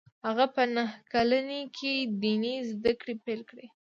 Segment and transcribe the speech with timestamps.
[0.27, 1.91] هغه په نهه کلنۍ کې
[2.23, 3.67] ديني زده کړې پیل کړې